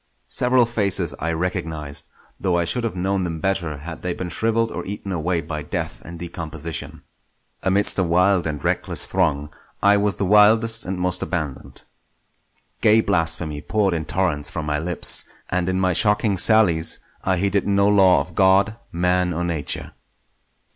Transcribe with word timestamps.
Several 0.25 0.65
faces 0.65 1.13
I 1.19 1.31
recognised; 1.31 2.07
though 2.39 2.57
I 2.57 2.65
should 2.65 2.83
have 2.83 2.95
known 2.95 3.23
them 3.23 3.39
better 3.39 3.77
had 3.77 4.01
they 4.01 4.15
been 4.15 4.29
shrivelled 4.29 4.71
or 4.71 4.83
eaten 4.83 5.11
away 5.11 5.41
by 5.41 5.61
death 5.61 6.01
and 6.03 6.17
decomposition. 6.17 7.03
Amidst 7.61 7.99
a 7.99 8.03
wild 8.03 8.47
and 8.47 8.63
reckless 8.63 9.05
throng 9.05 9.53
I 9.83 9.97
was 9.97 10.15
the 10.17 10.25
wildest 10.25 10.87
and 10.87 10.97
most 10.97 11.21
abandoned. 11.21 11.83
Gay 12.81 13.01
blasphemy 13.01 13.61
poured 13.61 13.93
in 13.93 14.05
torrents 14.05 14.49
from 14.49 14.65
my 14.65 14.79
lips, 14.79 15.25
and 15.51 15.69
in 15.69 15.79
my 15.79 15.93
shocking 15.93 16.35
sallies 16.35 16.97
I 17.23 17.37
heeded 17.37 17.67
no 17.67 17.87
law 17.87 18.21
of 18.21 18.33
God, 18.33 18.77
Man, 18.91 19.31
or 19.33 19.43
Nature. 19.43 19.91